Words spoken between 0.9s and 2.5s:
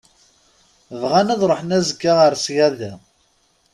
Bɣan ad ṛuḥen azekka ar